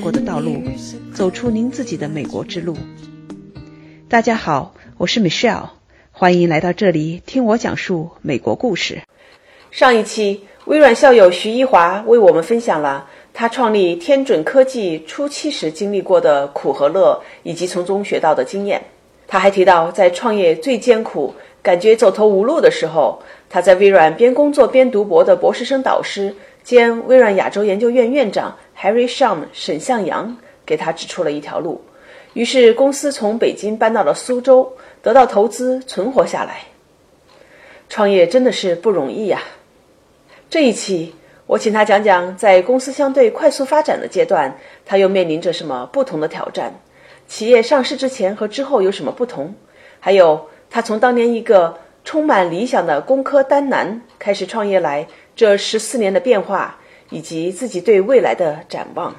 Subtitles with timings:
[0.00, 0.62] 过的道路，
[1.12, 2.76] 走出您自己的美国之路。
[4.08, 5.70] 大家好，我是 Michelle，
[6.12, 9.02] 欢迎来到这里听我讲述美国故事。
[9.70, 18.82] 上一期，微软校友徐一华为我们分享了他创立天准科技初期时经历过的苦和乐，以及从中学到的经验。
[19.26, 23.20] 他还提到，在创业最艰苦、感觉走投无路的时候，
[23.50, 26.34] 他在微软边工作边读博的博士生导师
[26.68, 30.36] 兼微软亚洲研究院院长 Harry Shum 沈向阳
[30.66, 31.82] 给他指出了一条路。
[32.34, 36.64] 于是，公司从北京搬到了苏州，得到投资，存活下来。
[37.88, 39.40] 创业真的是不容易呀！
[40.50, 41.14] 这一期，
[41.46, 46.78] 我请他讲讲，在公司相对快速发展的阶段，他又面临着什么不同的挑战。
[47.26, 49.54] 企业上市之前和之后有什么不同？
[50.00, 55.06] 还有他从当年一个充满理想的工科单男开始创业来
[55.38, 56.76] 这十四年的变化，
[57.10, 59.14] 以及自己对未来的展望。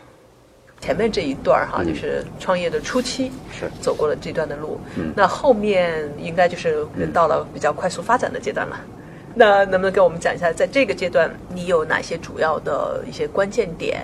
[0.81, 4.77] 前面这一段哈，就是创业的初期是走过了这段的路，
[5.15, 8.77] 那后面应该就是到了比较快速发展的阶段了。
[9.33, 14.03] 那能不能给我们讲一下，在这个阶段你有哪些主要的一些关键点？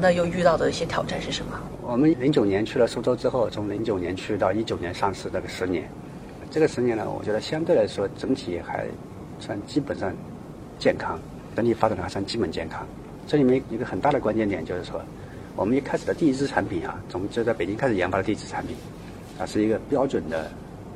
[0.00, 1.60] 那又遇到的一些挑战是什么？
[1.82, 5.86] 我们零九年去了苏州之后，从零九年去到一九年上市这个十年，
[6.50, 8.86] 这个十年呢，我觉得相对来说整体还
[9.38, 10.10] 算基本上
[10.78, 11.18] 健康，
[11.60, 12.86] 整体发展的还算基本健康。
[13.26, 14.98] 这里面一个很大的关键点就是说，
[15.54, 18.74] 我们一开始的第一支产品啊，从就在北京开始研发的第一支产品，
[19.38, 20.50] 啊是一个标准的，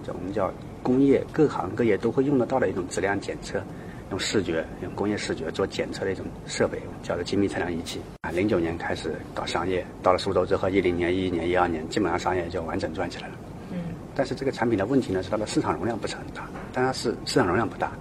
[0.06, 0.50] 我们叫
[0.82, 3.62] 工业各行各业都会用得到的一种质量检测。
[4.10, 8.00] 用视觉、用工业视觉做检测的一种设备，叫做精密测量仪器。
[8.20, 13.34] 啊，零九年开始搞商业，到了苏州之后，一零年、一一年、一二年，基本上商业就完整转起来了。
[13.72, 13.78] 嗯。
[14.14, 17.92] 但是这个产品的问题呢，是它的市场容量不是很大，但它是市场容量不大，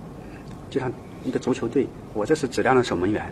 [0.70, 0.92] 就像
[1.24, 3.24] 一个足球队，我这是质量的守门员，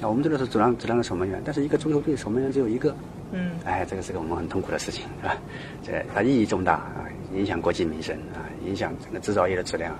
[0.00, 2.94] 啊，我们这个是质量质量的守门员，但是一个足球队守门员只有一个。
[3.32, 3.52] 嗯。
[3.64, 5.36] 哎，这个是个我们很痛苦的事情，是吧？
[5.82, 9.94] 这它意义重大啊，影响国计民生啊，影响整个制造业的质量，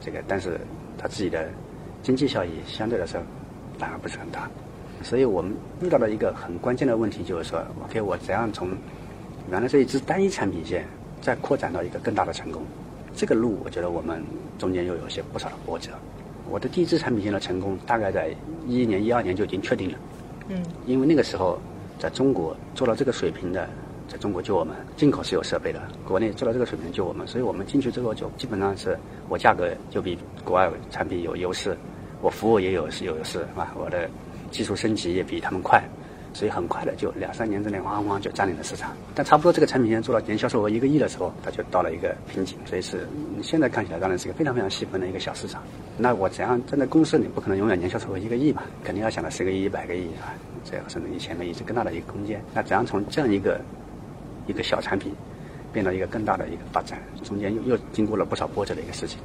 [0.00, 0.60] 这个但是。
[0.98, 1.46] 它自己的
[2.02, 3.20] 经济效益相对来说
[3.78, 4.48] 反而不是很大，
[5.02, 8.70] 所以我们遇到了一个很关键的问题，就是说，OK，我怎样从
[9.50, 10.86] 原来这一支单一产品线
[11.20, 12.62] 再扩展到一个更大的成功？
[13.14, 14.24] 这个路，我觉得我们
[14.58, 15.90] 中间又有些不少的波折。
[16.50, 18.34] 我的第一支产品线的成功，大概在
[18.66, 19.98] 一一年、一二年就已经确定了。
[20.48, 20.62] 嗯。
[20.86, 21.58] 因为那个时候
[21.98, 23.68] 在中国做到这个水平的。
[24.08, 28.96] 在中国就我们，进口是有设备的，国内做到这个水平就我们，所以我们进去之后就基本上是
[29.28, 31.76] 我价格就比国外产品有优势，
[32.22, 33.74] 我服务也有是有优势，是吧？
[33.76, 34.08] 我的
[34.52, 35.82] 技术升级也比他们快，
[36.32, 38.92] 所以很快的就两三年之内咣咣就占领了市场。
[39.12, 43.08] 但差不多这个产品线做到年销售额一个亿的时候，它就到了一个瓶颈，所以是
[43.42, 45.60] 现在看起来当然是一个非常非常细分的一个小市场。
[45.98, 48.62] 那我怎样站在公司里，不可能永远年销售额一个亿嘛？
[48.84, 50.34] 肯定要想到十个亿、一百个亿啊，
[50.64, 52.42] 这样甚至一千个亿是更大的一个空间。
[52.52, 53.60] 那怎样从这样一个
[54.46, 55.14] 一个小产品，
[55.72, 59.18] 变到一个更大的一个发展，中间又又经过了不少波折的一个事情。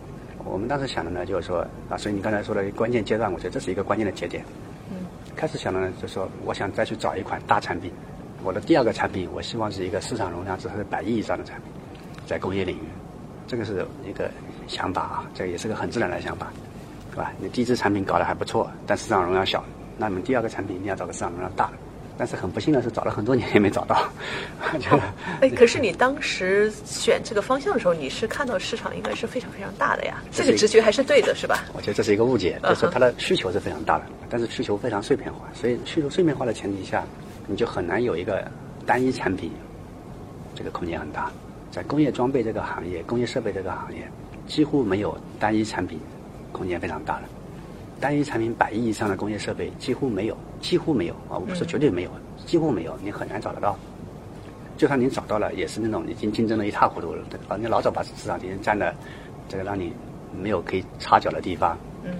[0.45, 1.59] 我们当时想的呢，就是说
[1.89, 4.43] 啊，所以你刚才说的关键阶段，我觉得这是一个关键的节点。
[4.89, 5.05] 嗯。
[5.35, 7.91] 开始想的呢，就是说我想再去找一款大产品。
[8.43, 11.71] 我的第二个产品，我希望是一个市场容量只是百亿以上的产品，
[12.25, 12.87] 在工业领域，
[13.45, 14.31] 这个是一个
[14.71, 16.47] 想法啊，这也是个很自然的想法，
[17.11, 17.31] 对吧？
[17.39, 19.63] 你第一支产品搞得还不错，但市场容量小，
[19.97, 21.73] 那你们第二个产品一定要找个市场容量大的。
[22.17, 24.07] 但是很不幸的是，找了很多年也没找到。
[25.41, 31.63] 哎，可是你当时选这个方向的时候，你是看到市场应该是非常非常大的呀，这个直觉还是对的，是吧？
[31.73, 37.03] 我觉得这是一个误解，就是它的需求是非常大的，但是需求非常碎片化，所以需求碎片化的前提下，
[37.47, 38.45] 你就很难有一个
[38.85, 39.51] 单一产品，
[40.53, 41.31] 这个空间很大。
[41.71, 44.07] 在工业装备这个行业、工业设备这个行业，
[44.47, 45.99] 几乎没有单一产品
[46.51, 47.29] 空间非常大了。
[47.99, 51.37] 单一产品百亿以上的工业设备几乎没有，几乎没有啊！
[51.37, 52.09] 我不是绝对没有，
[52.45, 53.77] 几乎没有，你很难找得到。
[54.75, 58.91] 就算你找到了，也是那种已经竞争的一塌糊涂了，啊，你老早把市场已经占了，
[59.47, 59.93] 这个让你
[60.35, 61.77] 没有可以插脚的地方。
[62.03, 62.11] 嗯。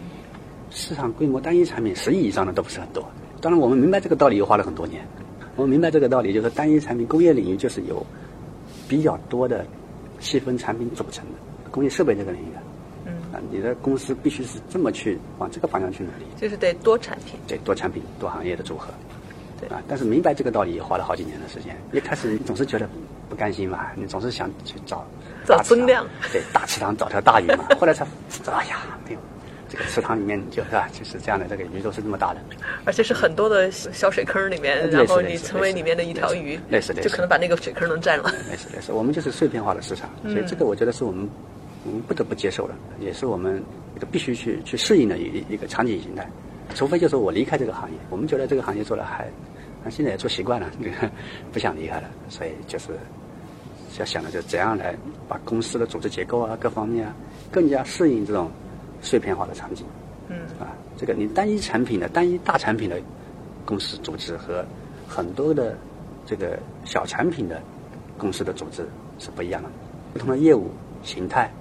[0.70, 3.04] 市场规模单一产品十亿以上的都不是很多。
[3.42, 5.04] 当然，我们明白这个道理又花了很多年。
[5.56, 8.06] 我们明白这个道理，就是单一产品工业领域就是由
[8.88, 9.66] 比较多的
[10.20, 11.32] 细分产品组成的
[11.72, 12.46] 工业设备这个领域。
[13.34, 18.90] 啊，你的公司必须是这么去往这个方向去努力，就是得多产品，对多产品、多行业的组合，
[19.58, 19.82] 对啊。
[19.88, 21.74] 但是明白这个道理也花了好几年的时间。
[21.94, 22.90] 一开始你总是觉得
[23.30, 25.08] 不甘心嘛，你总是想去找
[25.46, 27.64] 找增量，对大池塘找条大鱼嘛。
[27.80, 28.06] 后来才
[28.48, 29.20] 哎呀，没有
[29.70, 32.42] 这个池塘里面就是吧，就是这样的，这个鱼都是这么大的，
[32.84, 38.30] 而且是很多的小水坑里面，然后你成为里面的一条鱼，类似类似，就可能把那个水坑能占了。
[38.50, 41.30] 类似类似，我们就是碎片化的市场，所以这个我觉得是我们。
[41.86, 43.62] 我们不得不接受了，也是我们
[43.96, 46.30] 一个必须去去适应的一一个场景形态。
[46.74, 49.28] 除非就是我离开这个行业，我们觉得这个行业做的还
[49.84, 50.70] 那现在也做习惯了，
[51.52, 52.92] 不想离开了，所以就是
[54.00, 54.96] 要想的就怎样来
[55.28, 57.16] 把公司的组织结构啊各方面啊
[57.52, 58.50] 更加适应这种
[59.02, 59.86] 碎片化的场景。
[60.30, 63.02] 嗯啊，这个你单一产品的单一大产品的
[63.66, 64.64] 公司组织和
[65.08, 65.76] 很多的
[66.26, 67.62] 这个小产品的
[68.18, 68.88] 公司的组织
[69.20, 69.70] 是不一样的，
[70.14, 70.70] 不同的业务
[71.04, 71.52] 形态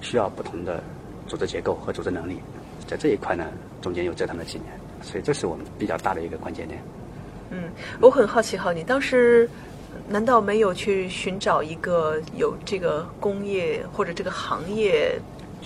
[0.00, 0.82] 需要不同的
[1.26, 2.38] 组织结构和组织能力，
[2.86, 3.46] 在这一块呢，
[3.80, 4.66] 中间又折腾了几年，
[5.02, 6.80] 所以这是我们比较大的一个关键点。
[7.50, 7.64] 嗯，
[8.00, 9.48] 我很好奇哈，你当时
[10.08, 15.18] 难道没有去寻找一个有这个工业或者这个行业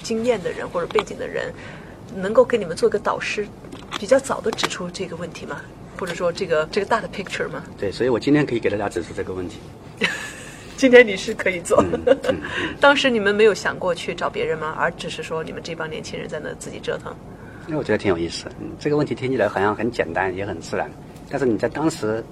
[0.02, 1.52] 经验的人或者背景的人，
[2.14, 3.46] 能够给你们做个导师，
[3.98, 5.60] 比较早的指出这个问题吗？
[5.96, 7.62] 或者说这个这个大的 picture 吗？
[7.78, 9.58] 对，所以我今天可以给大家指出这个问题。
[10.76, 11.82] 今天你是可以做。
[12.80, 14.74] 当时你们没有想过去找别人吗？
[14.78, 17.14] 而只是说你们这帮年轻人在那自己折腾。
[17.66, 18.46] 因为我觉得挺有意思。
[18.60, 20.90] 嗯，这个问题听起来好像很简单，也很自然，
[21.30, 22.22] 但是你在当时，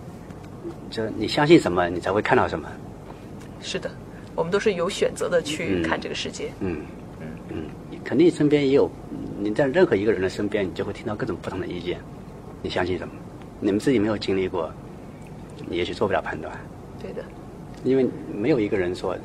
[0.90, 2.68] 就你相信什么，你才会看到什么。
[3.62, 3.90] 是的，
[4.34, 6.50] 我们都是有选择的去嗯看这个世界。
[6.60, 6.80] 嗯
[7.20, 8.90] 嗯嗯，你肯定身边也有，
[9.38, 11.98] 你在任何一个人的身边，你就会听到各种不同的意见。
[12.60, 13.14] 你相信什么？
[13.60, 14.70] 你们自己没有经历过，
[15.68, 16.52] 你也许做不了判断，
[17.00, 17.22] 对的，
[17.84, 19.17] 因为没有一个人说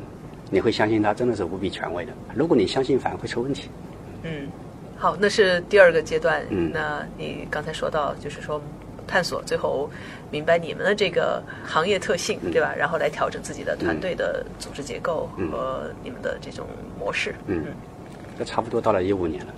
[0.49, 2.13] 你会相信他真的是无比权威的。
[2.33, 3.69] 如果你相信，反而会出问题。
[4.23, 4.47] 嗯，
[4.97, 6.45] 好，那是第二个阶段。
[6.49, 8.61] 嗯那你刚才说到，就是说
[9.05, 9.89] 探索，最后
[10.31, 12.73] 明白你们的这个行业特性，嗯对吧？
[12.77, 16.65] 然后来调整自己的团队的组织结构嗯和你们的这种
[16.99, 17.35] 模式。
[17.45, 17.65] 嗯，
[18.37, 19.53] 这差不多到了一五年了，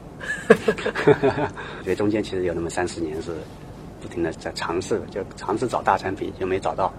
[1.84, 3.32] 所以中间其实有那么三四年是
[4.02, 6.92] 不停的在尝试，就尝试找大产品，就没找到。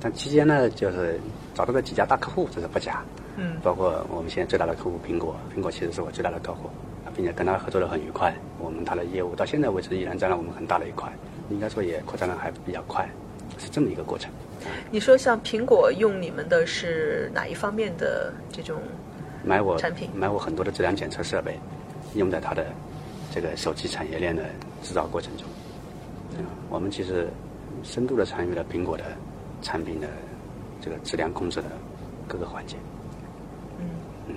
[0.00, 1.18] 但期间呢，就是
[1.54, 3.02] 找到了几家大客户，这是不假。
[3.38, 6.70] 嗯包括我们现在最大的客户苹果，苹果其实是我最大的客户，
[7.14, 8.34] 并且跟他合作的很愉快。
[8.58, 11.12] 我们他的业务到现在为止依然占了我们很大的一块，
[11.50, 13.08] 应该说也扩展的还比较快，
[13.58, 14.30] 是这么一个过程。
[14.90, 18.80] 你说像苹果用你们的是哪一方面的这种？
[19.44, 21.56] 买我产品买我很多的质量检测设备，
[22.14, 22.66] 用在它的
[23.30, 24.42] 这个手机产业链的
[24.82, 25.46] 制造过程中。
[26.36, 27.28] 嗯，我们其实
[27.84, 29.04] 深度的参与了苹果的
[29.62, 30.08] 产品的
[30.80, 31.66] 这个质量控制的
[32.28, 32.76] 各个环节。
[33.78, 33.86] 嗯
[34.28, 34.34] 嗯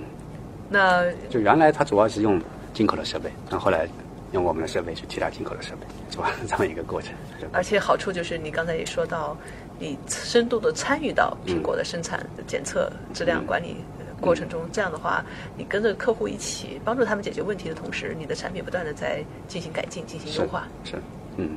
[0.68, 2.40] 那就原来它主要是用
[2.72, 3.88] 进口的设备，那后后来
[4.32, 7.12] 用我们的设备去替代进口的设备，是吧这么一个过程。
[7.52, 9.36] 而且好处就是你刚才也说到，
[9.78, 13.76] 你深度的参与到苹果的生产、检测、质量管理
[14.20, 15.24] 过程中，这样的话，
[15.56, 20.68] 你跟着客户一起帮助他们解决问题的同时，你的产品不断的在进行改进、进行优化。
[20.84, 20.96] 是，
[21.36, 21.56] 嗯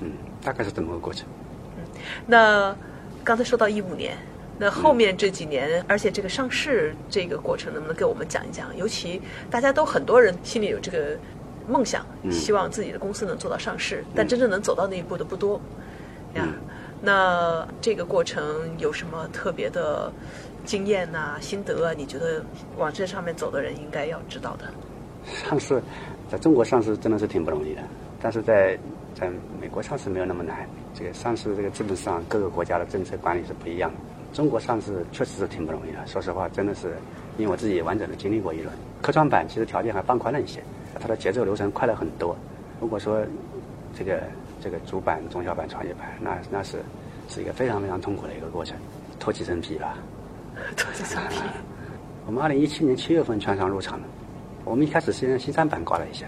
[0.00, 0.12] 嗯，
[0.42, 1.26] 大概是这么个过程。
[2.26, 2.74] 那
[3.22, 4.16] 刚才说到一五年，
[4.58, 8.76] 那后面这几年，而且这个上市这个过程，能不能给我们讲一讲？
[8.76, 9.20] 尤其
[9.50, 11.16] 大家都很多人心里有这个
[11.68, 15.60] 梦想，嗯希望自己的公司能做到上市，但真正能走到那一步的不多
[16.34, 16.44] 呀。
[16.46, 16.54] 嗯
[17.02, 18.44] 那这个过程
[18.76, 20.12] 有什么特别的
[20.66, 21.94] 经验呐、心得啊？
[21.96, 22.44] 你觉得
[22.76, 24.66] 往这上面走的人应该要知道的？
[25.24, 25.82] 上市，
[26.30, 27.80] 在中国上市真的是挺不容易的，
[28.20, 28.78] 但是在
[29.14, 30.68] 在美国上市没有那么难。
[30.94, 33.96] 这个上市这个资本市场各个国家的政策管理是不一样的。
[34.32, 36.94] 中国上市确实是挺不容易的，说实话，真的是
[37.36, 38.72] 因为我自己也完整的经历过一轮。
[39.02, 40.62] 科创板其实条件还放宽了一些，
[41.00, 42.36] 它的节奏流程快了很多。
[42.80, 43.24] 如果说
[43.96, 44.22] 这个
[44.62, 46.78] 这个主板、中小板、创业板，那那是
[47.28, 48.76] 是一个非常非常痛苦的一个过程，
[49.18, 49.96] 脱几层皮吧。
[50.76, 51.40] 脱几层皮，
[52.26, 54.06] 我们二零一七年七月份券商入场的，
[54.64, 56.26] 我们一开始先新三板挂了一下，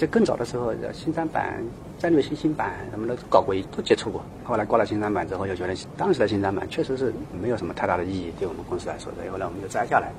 [0.00, 1.62] 这更早的时候，新三板、
[1.98, 4.24] 战略新兴板什么的都搞过，都接触过。
[4.42, 10.10] 后来挂了新三板之后，就觉得当时的新三板确实是没有什么太大的意义，对我们公司来说，所以后来我们就摘下来。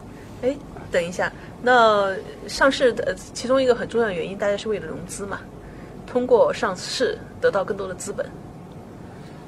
[0.43, 0.55] 哎，
[0.91, 1.33] 等一下，
[1.63, 2.15] 那
[2.47, 5.39] 上市的呃其中一个很重要的原因，大家是为了融资嘛，
[6.05, 8.23] 通过上市得到更多的资本。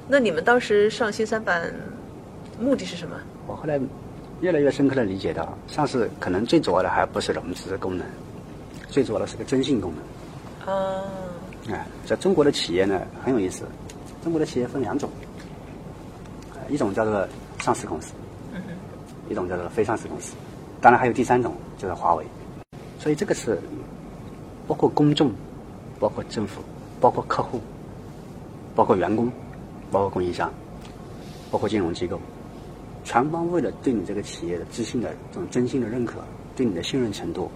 [0.08, 1.72] 那你们当时上新三板
[2.60, 3.16] 目的是什么？
[3.46, 3.80] 我后来
[4.42, 8.04] 越来越深刻的理解到，上市可能最主要的还不是融资功能，
[8.90, 10.04] 最主要的是个征信功能。
[10.66, 11.04] 啊，
[11.70, 13.66] 哎，在中国的企业呢很有意思，
[14.24, 15.10] 中国的企业分两种，
[16.54, 17.28] 呃一种叫做
[17.60, 18.14] 上市公司，
[19.30, 20.36] 一种叫做非上市公司，
[20.80, 22.26] 当然还有第三种就是华为，
[22.98, 23.60] 所以这个是
[24.68, 25.32] 包括公众、
[26.00, 26.62] 包括政府、
[27.02, 27.60] 包括客户、
[28.74, 29.30] 包括员工、
[29.92, 30.50] 包括供应商、
[31.52, 32.18] 包括金融机构，
[33.04, 36.24] 全方位的对你这个企业的自信的这种真心的认可，
[36.56, 37.52] 对你的信任程度，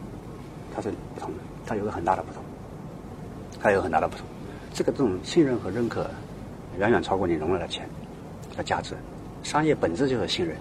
[0.75, 2.43] 它是不同的，它有个很大的不同。
[3.59, 4.25] 它有很大的不同。
[4.73, 6.09] 这个这种信任和认可，
[6.77, 7.87] 远远超过你融了的钱
[8.55, 8.95] 的价值。
[9.43, 10.55] 商业本质就是信任，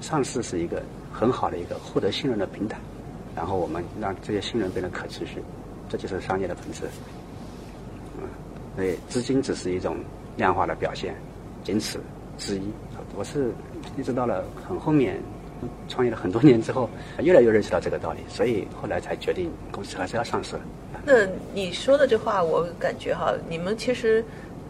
[0.00, 0.82] 上市是一个
[1.12, 2.78] 很好的一个获得信任的平台，
[3.34, 5.42] 然后我们让这些信任变得可持续，
[5.88, 6.82] 这就是商业的本质。
[8.18, 8.28] 嗯，
[8.74, 9.96] 所以资金只是一种
[10.36, 11.14] 量化的表现，
[11.62, 12.00] 仅此
[12.36, 12.62] 之一。
[13.14, 13.52] 我是
[13.96, 15.20] 一直到了很后面，
[15.88, 16.88] 创业了很多年之后，
[17.22, 20.56] 越来越认识到这个道理，所以后来才决定公司还是要上市。
[21.04, 24.24] 那你说的这话，我感觉哈，你们其实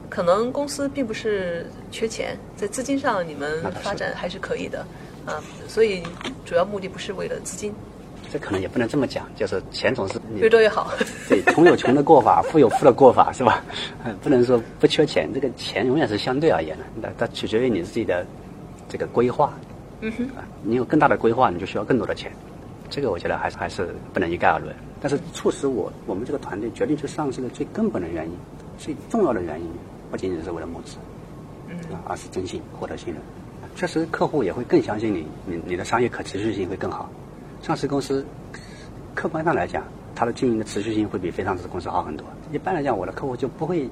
[0.08, 4.86] 可能公司并不是缺钱，在资金上你们发展还是可以的
[5.26, 6.02] 啊，所以
[6.44, 7.72] 主要目的不是为了资金。
[8.32, 10.90] 这可能也不能这么讲，就是钱总是越多越好。
[11.28, 13.62] 对，穷有穷的过法，富有富的过法，是吧？
[14.22, 18.24] 不能说不缺钱，这个钱永远是相对而言的，那它取决于你自己的
[18.88, 19.52] 这个规划。
[20.04, 20.28] 嗯哼，
[20.64, 22.32] 你有更大的规划，你就需要更多的钱。
[22.90, 24.74] 这个我觉得还是还是不能一概而论。
[25.00, 28.32] 但是促使我我们这个团队决定去上市的最根本的原因，
[28.76, 29.66] 最重要的原因，
[30.10, 30.96] 不仅仅是为了募资，
[31.68, 33.22] 嗯，而是征信获得信任。
[33.76, 37.08] 确实，客户也会更相信你，你你的商业可持续性会更好。
[37.62, 38.26] 上市公司
[39.14, 39.84] 客观上来讲，
[40.16, 42.26] 它的经营的持续性会比非上市公司好很多。
[42.52, 43.88] 一般来讲，我的客户就不会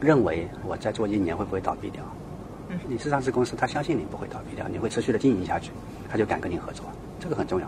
[0.00, 2.02] 认为我再做一年会不会倒闭掉。
[2.68, 5.70] 嗯，你是上市公司，他相信你不会倒闭掉，你会持续的经营下去，
[6.10, 6.84] 他就敢跟你合作。
[7.18, 7.66] 这个很重要，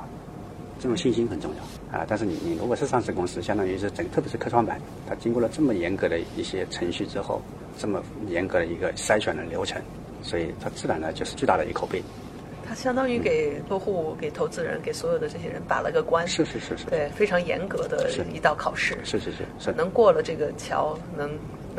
[0.78, 2.04] 这种信心很重要啊。
[2.07, 7.40] 但是你你如果是上市公司，相当于是整，特别是科创板，它经过了这么严格的一些程序之后，
[7.78, 9.80] 这么严格的一个筛选的流程，
[10.23, 12.02] 所以它自然呢就是巨大的一口碑。
[12.69, 21.28] 它相当于给客户、给投资人、给所有的这些人把了个关，是是是是，对，非常严格的一道考试，是是是是，能过了这个桥，能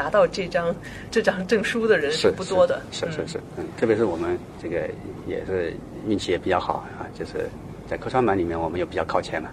[0.01, 0.75] 拿到这张
[1.11, 4.89] 这张证书的人是不多的，是是是，嗯，特别是我们这个
[5.27, 5.75] 也是
[6.07, 7.47] 运气也比较好啊，就是
[7.87, 9.49] 在科创板里面我们又比较靠前嘛，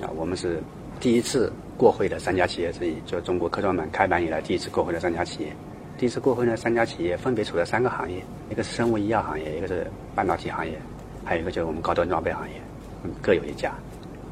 [0.00, 0.62] 啊，我们是
[0.98, 5.52] 第一次过会的三家企业之一，就中国科创板开板以来第一次过会的三家企业。
[5.98, 10.72] 第一次过会呢，三家企业分别处在三个行业，一个是生物医药行业，一个是半导体行业，
[11.22, 12.54] 还有一个就是我们高端装备行业，
[13.04, 13.74] 嗯，各有一家，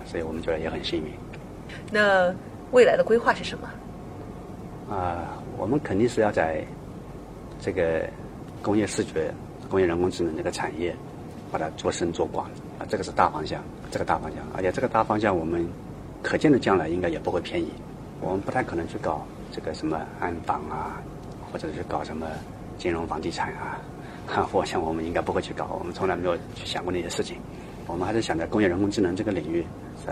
[0.06, 1.10] 所以我们觉得也很幸运。
[1.90, 2.34] 那
[2.72, 3.68] 未来的规划是什么？
[4.90, 6.64] 啊，我们肯定是要在
[7.60, 8.08] 这个
[8.62, 9.32] 工业视觉、
[9.70, 10.94] 工业人工智能这个产业，
[11.50, 12.46] 把它做深做广
[12.78, 15.66] 啊，这个是大方向，这个大方向，而且这个大方向我们
[16.22, 17.70] 可见的将来应该也不会偏移，
[18.20, 21.00] 我们不太可能去搞这个什么安防啊。
[21.52, 22.26] 或者是搞什么
[22.78, 23.78] 金融房地产啊，
[24.26, 27.36] 哈，我想我们应该不会去搞，我们从来没有去想过那些事情。
[27.86, 29.64] 我们还是想在工业人工智能这个领域，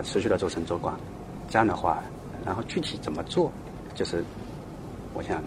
[0.05, 0.97] 持续的做深做广。
[1.49, 2.01] 这样的话，
[2.45, 3.51] 然后具体怎么做，
[3.93, 4.23] 就是
[5.13, 5.43] 我想，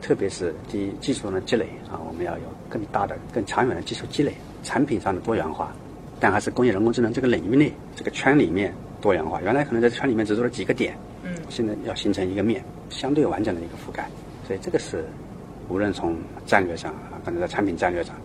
[0.00, 5.72] 特别是第一技术上的积累啊，我们要有更大的、更长远的技术积累，产品上的多元化，
[6.18, 9.40] 但还是工业人工智能这个领域内这个圈里面多元化。
[9.40, 14.08] 原来可能在圈里面只做了几个点，嗯，现在要形成一个面，相对完整的一个覆盖。
[14.46, 15.04] 所以这个是，
[15.68, 18.16] 无论从战略上啊，可能在产品战略上，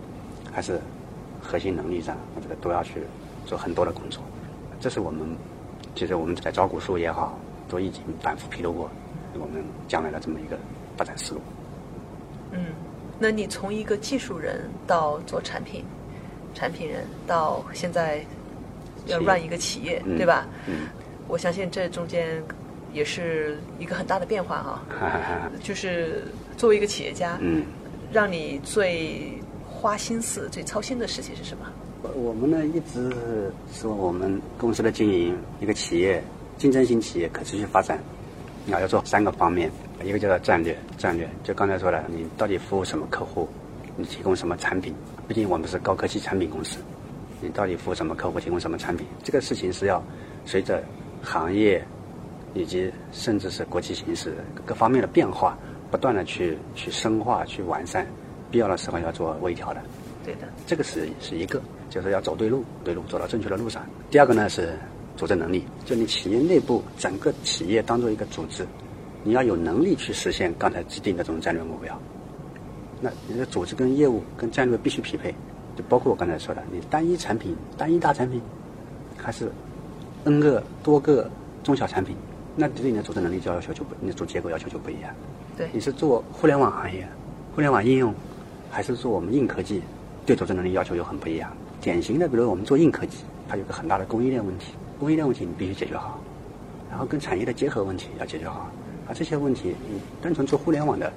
[0.52, 0.80] 还是
[1.40, 2.94] 核心能力上，我觉得都要去
[3.46, 4.20] 做很多的工作。
[4.80, 5.24] 这是我们，
[5.94, 7.38] 其实我们在招股书也好，
[7.68, 8.90] 都已经反复披露过
[9.38, 10.58] 我们将来的这么一个
[10.96, 11.40] 发展思路。
[12.52, 12.66] 嗯，
[13.18, 15.84] 那你从一个技术人到做产品，
[16.54, 18.24] 产品人到现在
[19.06, 20.46] 要 run 一个企业，对吧？
[20.66, 20.88] 嗯，
[21.28, 22.42] 我相信这中间。
[22.90, 24.82] 也是一个很大的变化哈，
[25.62, 26.24] 就是
[26.56, 27.62] 作为一个企业家，嗯，
[28.10, 29.30] 让你最
[29.68, 31.66] 花心思、最操心的事情是什么？
[32.14, 33.14] 我们呢一直
[33.70, 36.24] 说我们公司的经营，一个企业
[36.56, 37.98] 竞争型企业可持续发展，
[38.72, 39.70] 啊要做三个方面，
[40.04, 43.48] 一个叫做战略，战略就刚才说的，你到底服务什么客户，
[43.96, 44.94] 你提供什么产品？
[45.26, 46.78] 毕竟我们是高科技产品公司，
[47.40, 49.06] 你到底服务什么客户，提供什么产品？
[49.22, 50.02] 这个事情是要
[50.44, 50.82] 随着
[51.22, 51.84] 行业。
[52.54, 54.34] 以及甚至是国际形势
[54.64, 55.56] 各方面的变化，
[55.90, 58.06] 不断的去去深化、去完善，
[58.50, 59.82] 必要的时候要做微调的。
[60.24, 61.60] 对的，这个是是一个，
[61.90, 63.84] 就是要走对路，对路走到正确的路上。
[64.10, 64.74] 第二个呢是
[65.18, 68.64] 组织能力，就你企业内部整个企业当做一个组织，
[69.24, 72.00] 你要有能力去实现刚才制定的这种战略目标。
[73.00, 75.34] 那你的组织跟业务跟战略必须匹配，
[75.76, 78.40] 就包括我刚才说的，你单一产品、单一大产品，
[79.16, 79.50] 还是
[80.22, 81.28] N 个多个
[81.64, 82.14] 中小产品。
[82.54, 85.12] 那对你的组织能力就要求就不，你的组织结构要求就不一样。
[85.56, 87.04] 对，你是做互联网行业，
[87.56, 88.14] 互联网应用，
[88.70, 89.82] 还是做我们硬科技，
[90.24, 91.52] 对组织能力要求又很不一样。
[91.80, 96.18] 典型的，比如我们做硬科技，它有个很大的供应链问题，供应链问题你必须解决好，
[96.90, 98.70] 然后跟产业的结合问题要解决好。
[99.06, 101.12] 啊，这些问题你单纯做互联网的，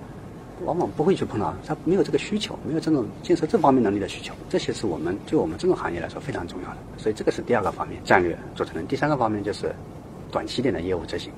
[0.66, 4.34] 往往不会去碰到，它没有这个需求，没有这种建设这方面能力的需求。
[4.50, 6.78] 这些是我们对我们这种行业来说非常重要的。
[6.98, 8.84] 所以这个是第二个方面，战略组成的。
[8.84, 9.74] 第三个方面就是。
[10.32, 11.30] 短期点的业务执行，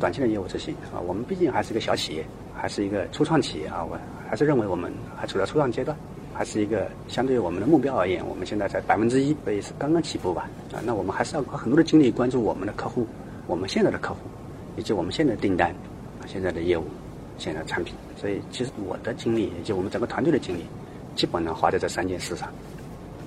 [0.00, 3.96] 短期的业务执行啊，我们毕竟还是一个小企业，还是一个初创企业啊，我
[4.28, 5.96] 还是认为我们还处在初创阶段，
[6.40, 13.06] 还是一个相对于我们的目标而言，我们现在才百分之一，所以是刚刚起步吧啊，那我们还是要花很多的精力关注我们的客户，
[13.46, 14.20] 我们现在的客户，
[14.74, 15.74] 以及我们现在的订单，
[16.26, 16.84] 现在的业务，
[17.36, 17.94] 现在的产品。
[18.16, 20.64] 所以，其实我的精力以及我们整个团队的精力，
[21.14, 22.48] 基本上花在这三件事上。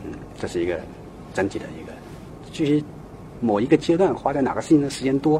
[0.03, 0.79] 嗯，这是一个
[1.36, 1.93] 整体的一个。
[2.51, 2.84] 至于
[3.39, 5.39] 某一个阶段花在哪个事情的时间多，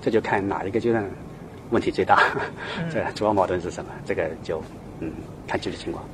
[0.00, 1.04] 这就看哪一个阶段
[1.70, 2.22] 问题最大，
[2.94, 3.90] 这主要矛盾是什么？
[4.06, 4.62] 这个就
[5.00, 5.10] 嗯
[5.48, 6.04] 看具体情况。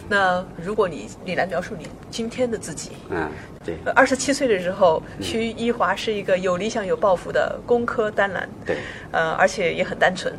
[0.00, 3.28] 啊，那如果你你来描述你今天的自己，嗯，
[3.64, 8.76] 对，二十七岁的时候，徐一华是一个有理想、有抱负的工科单男，对，
[9.10, 10.32] 呃，而且也很单纯。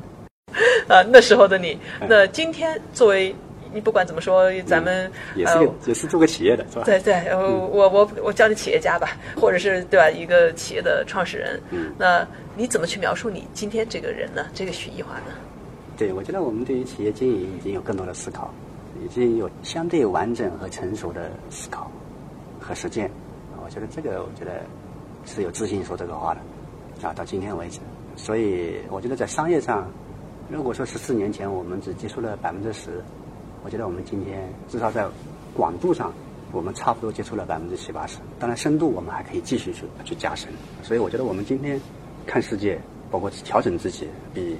[0.87, 3.35] 啊， 那时候的你，那今天作为
[3.71, 6.83] 你不管怎么说，咱们也是也是做个企业的，是吧？
[6.83, 10.09] 对对，我我我叫你企业家吧，或者是对吧？
[10.09, 14.47] 一个企业的创始人，嗯，那你怎么去描述你今天这个人呢？
[14.55, 15.33] 这个徐一华呢？
[15.95, 18.51] 对，我觉得我们对于企业经营已经有更多的思考，
[19.03, 21.89] 已经有相对完整和成熟的思考
[22.59, 23.09] 和实践。
[23.63, 24.61] 我觉得这个，我觉得
[25.25, 27.79] 是有自信说这个话的啊，到今天为止。
[28.15, 29.87] 所以，我觉得在商业上。
[30.51, 33.03] 如果说十四年前我们只接触了百分之十，
[33.63, 35.05] 我觉得我们今天至少在
[35.53, 36.11] 广度上，
[36.51, 38.17] 我们差不多接触了百分之七八十。
[38.39, 40.49] 当然深度我们还可以继续去去加深。
[40.81, 41.79] 所以我觉得我们今天
[42.25, 42.81] 看世界，
[43.11, 44.57] 包括调整自己，比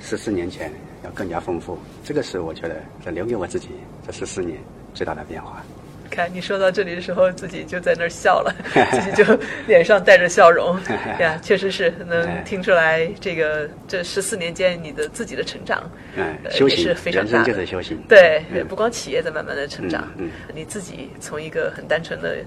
[0.00, 0.72] 十四年前
[1.04, 1.78] 要更加丰富。
[2.04, 3.68] 这个是我觉得这留给我自己
[4.06, 4.58] 这十四年
[4.94, 5.62] 最大的变化。
[6.10, 8.54] 看你说到这里的时候，自己就在那儿笑了，
[8.90, 10.74] 自己就脸上带着笑容。
[11.20, 15.82] 呀，确实是能听出来，这个这十四年间你的自己的成长，
[16.16, 17.44] 嗯，修行是非常大的。
[17.44, 18.02] 就是修行。
[18.08, 22.38] 对，不光企业在慢慢的成长，嗯，你自己从一个很单纯的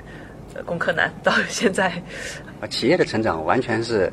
[0.66, 1.90] 工科男到现在，
[2.60, 4.12] 啊，企业的成长完全是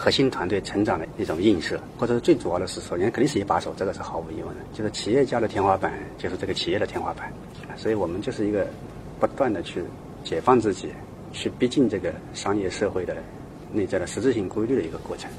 [0.00, 4.62] 核心团队成长的一种映射，或者是最主要的是，首先肯定是一把手，这个是毫无疑问的。
[4.72, 7.30] 就是企业家的天花板，就是这个企业的天花板。
[7.76, 8.66] 所以我们就是一个
[9.20, 9.84] 不断的去
[10.24, 10.88] 解放自己，
[11.34, 13.14] 去逼近这个商业社会的
[13.74, 15.30] 内在的实质性规律的一个过程。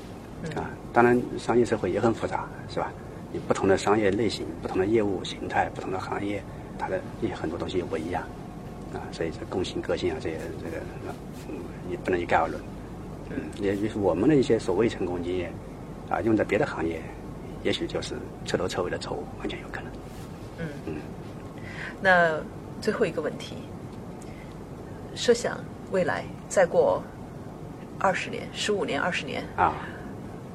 [0.55, 2.93] 啊，当然商业社会也很复杂，是吧？
[3.33, 6.43] 你不同的商业类型、不同的业务形态、不同的行业，
[6.77, 8.21] 它的一些很多东西也不一样。
[8.93, 10.83] 啊，所以这共性、个性啊，这些这个
[11.49, 11.55] 嗯
[11.89, 12.61] 也不能一概而论。
[13.35, 15.51] 嗯，也就是我们的一些所谓成功经验，
[16.09, 17.01] 啊，用在别的行业，
[17.63, 18.15] 也许就是
[18.45, 19.91] 彻头彻尾的错误，完全有可能。
[20.59, 20.95] 嗯嗯。
[22.01, 22.39] 那
[22.81, 23.55] 最后一个问题，
[25.15, 25.57] 设想
[25.91, 27.01] 未来再过
[27.99, 29.75] 二十年、十五年、二十年啊，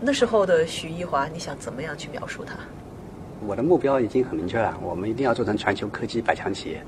[0.01, 2.55] 那时候的徐一华，你想怎么样去描述他？
[3.47, 6.83] 我的目标已经很明确了，我们一定要做成全球科技百强企业。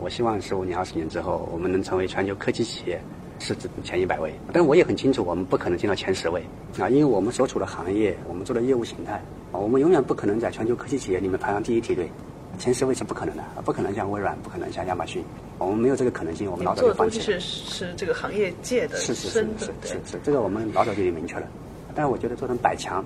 [0.00, 3.00] 我希望十五年、二十年之后，我们能成为全球科技企业
[3.38, 4.32] 市值前一百位。
[4.52, 6.42] 但我也很清楚，我们不可能进到前十位
[6.78, 9.14] 啊，因为我们所处的行业，我们做的业务形态
[9.52, 12.10] 啊，我们永远不可能在全球科技企业里面排上第一梯队。
[12.58, 15.22] 前十位是不可能的，不可能像微软，不可能像亚马逊，
[15.58, 17.24] 我们没有这个可能性，我们老早就放弃了。
[17.24, 21.46] 是是这个行业界的是是是是是是，这个我们老早就已经明确了。
[21.94, 23.04] 但是我觉得做成百强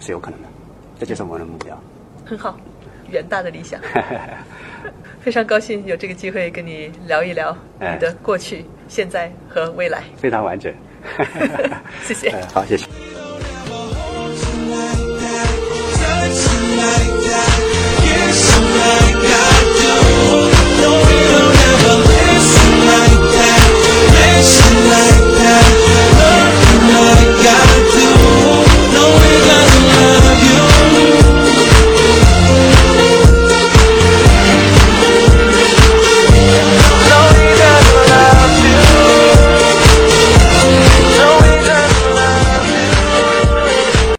[0.00, 0.48] 是有可能的，
[0.98, 1.80] 这就是我们的目标。
[2.26, 2.58] 很好，
[3.10, 3.80] 远大的理想。
[5.20, 10.02] 非常高兴有这个机会跟你聊一聊你的过去、现在和未来。
[10.16, 10.72] 非常完整。
[12.02, 12.30] 谢谢。
[12.54, 12.86] 好，谢谢。